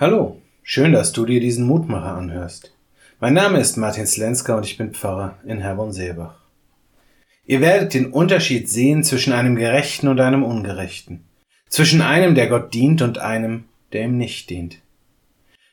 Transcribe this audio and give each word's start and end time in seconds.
Hallo, 0.00 0.40
schön, 0.62 0.92
dass 0.92 1.12
du 1.12 1.26
dir 1.26 1.40
diesen 1.40 1.66
Mutmacher 1.66 2.16
anhörst. 2.16 2.74
Mein 3.20 3.34
Name 3.34 3.60
ist 3.60 3.76
Martin 3.76 4.06
Slenska 4.06 4.56
und 4.56 4.64
ich 4.64 4.78
bin 4.78 4.94
Pfarrer 4.94 5.36
in 5.44 5.60
Herborn-Seebach. 5.60 6.36
Ihr 7.44 7.60
werdet 7.60 7.92
den 7.92 8.10
Unterschied 8.10 8.66
sehen 8.66 9.04
zwischen 9.04 9.34
einem 9.34 9.56
Gerechten 9.56 10.08
und 10.08 10.18
einem 10.18 10.42
Ungerechten, 10.42 11.24
zwischen 11.68 12.00
einem, 12.00 12.34
der 12.34 12.46
Gott 12.46 12.72
dient 12.72 13.02
und 13.02 13.18
einem, 13.18 13.64
der 13.92 14.04
ihm 14.04 14.16
nicht 14.16 14.48
dient. 14.48 14.78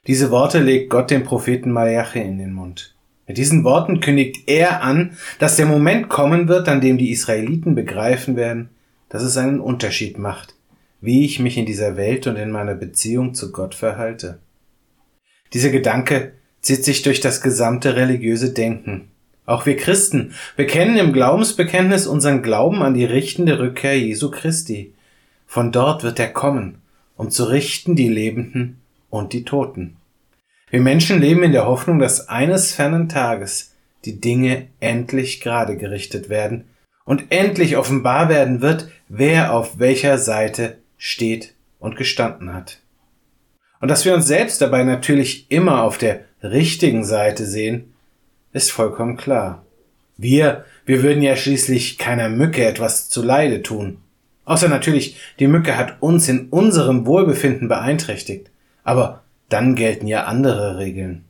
Diese 0.08 0.30
Worte 0.30 0.60
legt 0.60 0.90
Gott 0.90 1.10
dem 1.10 1.24
Propheten 1.24 1.72
Malachi 1.72 2.20
in 2.20 2.38
den 2.38 2.52
Mund. 2.52 2.98
Mit 3.28 3.38
diesen 3.38 3.64
Worten 3.64 4.02
kündigt 4.02 4.40
er 4.48 4.84
an, 4.84 5.16
dass 5.40 5.56
der 5.56 5.68
Moment 5.68 6.10
kommen 6.10 6.50
wird, 6.50 6.68
an 6.68 6.82
dem 6.82 6.98
die 6.98 7.12
Israeliten 7.12 7.76
begreifen 7.76 8.36
werden, 8.36 8.72
dass 9.08 9.24
es 9.24 9.38
einen 9.38 9.62
Unterschied 9.62 10.18
macht, 10.18 10.57
wie 11.08 11.24
ich 11.24 11.40
mich 11.40 11.58
in 11.58 11.66
dieser 11.66 11.96
Welt 11.96 12.28
und 12.28 12.36
in 12.36 12.52
meiner 12.52 12.76
Beziehung 12.76 13.34
zu 13.34 13.54
Gott 13.54 13.74
verhalte. 13.74 14.40
Dieser 15.54 15.70
Gedanke 15.70 16.34
zieht 16.60 16.84
sich 16.84 17.02
durch 17.02 17.22
das 17.22 17.42
gesamte 17.42 17.96
religiöse 17.96 18.52
Denken. 18.52 19.08
Auch 19.46 19.66
wir 19.66 19.78
Christen 19.78 20.34
bekennen 20.58 20.98
im 20.98 21.14
Glaubensbekenntnis 21.14 22.08
unseren 22.08 22.44
Glauben 22.44 22.82
an 22.84 22.94
die 22.94 23.06
richtende 23.06 23.58
Rückkehr 23.58 23.98
Jesu 23.98 24.30
Christi. 24.30 24.94
Von 25.46 25.72
dort 25.72 26.04
wird 26.04 26.20
er 26.20 26.28
kommen, 26.28 26.82
um 27.16 27.32
zu 27.32 27.46
richten 27.46 27.96
die 27.96 28.10
Lebenden 28.10 28.82
und 29.10 29.32
die 29.32 29.46
Toten. 29.46 29.96
Wir 30.70 30.82
Menschen 30.82 31.22
leben 31.22 31.42
in 31.42 31.54
der 31.54 31.68
Hoffnung, 31.68 32.00
dass 32.00 32.28
eines 32.28 32.74
fernen 32.74 33.08
Tages 33.08 33.74
die 34.04 34.20
Dinge 34.20 34.68
endlich 34.82 35.40
gerade 35.40 35.78
gerichtet 35.78 36.28
werden 36.28 36.66
und 37.06 37.28
endlich 37.30 37.78
offenbar 37.78 38.28
werden 38.28 38.60
wird, 38.60 38.90
wer 39.08 39.54
auf 39.54 39.80
welcher 39.80 40.18
Seite 40.18 40.80
steht 40.98 41.54
und 41.80 41.96
gestanden 41.96 42.54
hat. 42.54 42.80
Und 43.80 43.90
dass 43.90 44.06
wir 44.06 44.14
uns 44.14 44.28
selbst 44.28 44.62
dabei 44.62 44.84
natürlich 44.84 45.52
immer 45.52 45.84
auf 45.84 45.98
der 45.98 46.22
richtigen 46.42 47.04
Seite 47.04 47.46
sehen, 47.46 47.94
ist 48.54 48.72
vollkommen 48.72 49.18
klar. 49.18 49.66
Wir, 50.18 50.66
wir 50.86 51.04
würden 51.04 51.22
ja 51.22 51.36
schließlich 51.36 51.98
keiner 51.98 52.30
Mücke 52.30 52.66
etwas 52.66 53.10
zu 53.10 53.22
Leide 53.22 53.62
tun. 53.62 54.00
Außer 54.46 54.68
natürlich, 54.68 55.18
die 55.40 55.48
Mücke 55.48 55.78
hat 55.78 56.02
uns 56.02 56.28
in 56.28 56.50
unserem 56.50 57.06
Wohlbefinden 57.06 57.68
beeinträchtigt. 57.68 58.50
Aber 58.84 59.24
dann 59.50 59.76
gelten 59.76 60.08
ja 60.08 60.24
andere 60.24 60.78
Regeln. 60.78 61.26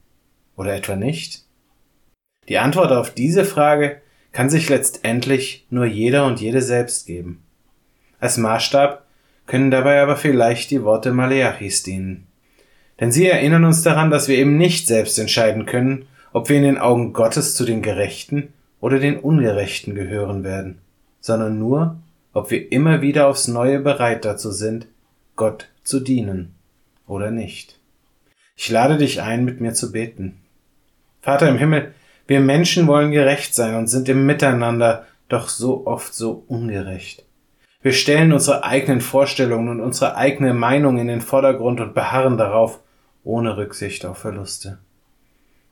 Oder 0.55 0.75
etwa 0.75 0.95
nicht? 0.95 1.43
Die 2.47 2.59
Antwort 2.59 2.91
auf 2.91 3.11
diese 3.11 3.43
Frage 3.43 4.01
kann 4.31 4.49
sich 4.49 4.69
letztendlich 4.69 5.65
nur 5.69 5.85
jeder 5.85 6.25
und 6.25 6.39
jede 6.39 6.61
selbst 6.61 7.07
geben. 7.07 7.43
Als 8.19 8.37
Maßstab 8.37 9.06
können 9.47 9.71
dabei 9.71 10.01
aber 10.01 10.15
vielleicht 10.15 10.69
die 10.71 10.83
Worte 10.83 11.11
Maleachis 11.11 11.81
dienen. 11.81 12.27
Denn 12.99 13.11
sie 13.11 13.27
erinnern 13.27 13.65
uns 13.65 13.81
daran, 13.81 14.11
dass 14.11 14.27
wir 14.27 14.37
eben 14.37 14.57
nicht 14.57 14.87
selbst 14.87 15.17
entscheiden 15.17 15.65
können, 15.65 16.05
ob 16.33 16.49
wir 16.49 16.57
in 16.57 16.63
den 16.63 16.77
Augen 16.77 17.13
Gottes 17.13 17.55
zu 17.55 17.65
den 17.65 17.81
Gerechten 17.81 18.53
oder 18.79 18.99
den 18.99 19.17
Ungerechten 19.17 19.95
gehören 19.95 20.43
werden, 20.43 20.79
sondern 21.19 21.57
nur, 21.57 21.97
ob 22.33 22.51
wir 22.51 22.71
immer 22.71 23.01
wieder 23.01 23.27
aufs 23.27 23.47
Neue 23.47 23.79
bereit 23.79 24.25
dazu 24.25 24.51
sind, 24.51 24.87
Gott 25.35 25.69
zu 25.83 25.99
dienen 25.99 26.55
oder 27.07 27.31
nicht. 27.31 27.79
Ich 28.55 28.69
lade 28.69 28.97
dich 28.97 29.21
ein, 29.21 29.45
mit 29.45 29.61
mir 29.61 29.73
zu 29.73 29.91
beten. 29.91 30.39
Vater 31.21 31.47
im 31.47 31.57
Himmel, 31.57 31.93
wir 32.25 32.39
Menschen 32.39 32.87
wollen 32.87 33.11
gerecht 33.11 33.55
sein 33.55 33.75
und 33.75 33.87
sind 33.87 34.09
im 34.09 34.25
Miteinander 34.25 35.05
doch 35.29 35.49
so 35.49 35.85
oft 35.85 36.13
so 36.13 36.43
ungerecht. 36.47 37.26
Wir 37.81 37.93
stellen 37.93 38.33
unsere 38.33 38.63
eigenen 38.63 39.01
Vorstellungen 39.01 39.69
und 39.69 39.81
unsere 39.81 40.15
eigene 40.15 40.53
Meinung 40.53 40.97
in 40.97 41.07
den 41.07 41.21
Vordergrund 41.21 41.79
und 41.79 41.93
beharren 41.93 42.37
darauf, 42.37 42.79
ohne 43.23 43.57
Rücksicht 43.57 44.05
auf 44.05 44.17
Verluste. 44.17 44.79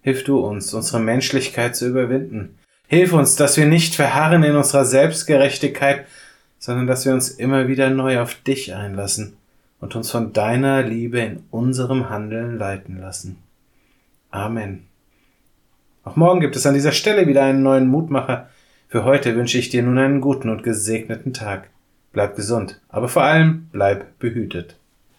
Hilf 0.02 0.24
du 0.24 0.40
uns, 0.40 0.74
unsere 0.74 1.00
Menschlichkeit 1.00 1.76
zu 1.76 1.88
überwinden. 1.88 2.60
Hilf 2.88 3.12
uns, 3.14 3.36
dass 3.36 3.58
wir 3.58 3.66
nicht 3.66 3.96
verharren 3.96 4.44
in 4.44 4.56
unserer 4.56 4.86
Selbstgerechtigkeit, 4.86 6.06
sondern 6.60 6.86
dass 6.86 7.06
wir 7.06 7.14
uns 7.14 7.30
immer 7.30 7.68
wieder 7.68 7.90
neu 7.90 8.22
auf 8.22 8.36
dich 8.36 8.76
einlassen 8.76 9.38
und 9.80 9.96
uns 9.96 10.12
von 10.12 10.32
deiner 10.32 10.84
Liebe 10.84 11.20
in 11.20 11.44
unserem 11.50 12.10
Handeln 12.10 12.60
leiten 12.60 13.00
lassen. 13.00 13.38
Amen. 14.30 14.86
Auch 16.04 16.16
morgen 16.16 16.40
gibt 16.40 16.56
es 16.56 16.68
an 16.68 16.76
dieser 16.76 16.92
Stelle 16.92 17.26
wieder 17.26 17.44
einen 17.44 17.64
neuen 17.64 17.88
Mutmacher. 17.88 18.50
Für 18.88 19.06
heute 19.06 19.36
wünsche 19.36 19.58
ich 19.58 19.70
dir 19.70 19.82
nun 19.82 19.98
einen 19.98 20.22
guten 20.22 20.50
und 20.50 20.62
gesegneten 20.62 21.34
Tag. 21.34 21.70
Bleib 22.16 22.38
gesund, 22.38 22.80
aber 22.88 23.10
vor 23.10 23.24
allem 23.24 23.68
bleib 23.74 24.20
behütet. 24.20 24.78